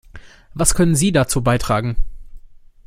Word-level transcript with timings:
Was 0.55 0.73
können 0.73 0.95
Sie 0.95 1.11
dazu 1.11 1.43
beitragen? 1.43 1.95